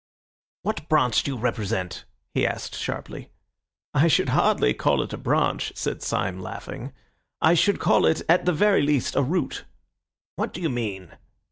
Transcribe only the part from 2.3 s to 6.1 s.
he asked sharply. "I should hardly call it a branch," said